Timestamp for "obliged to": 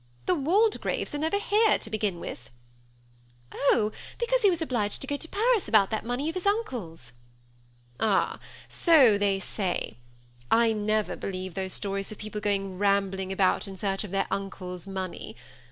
4.59-5.07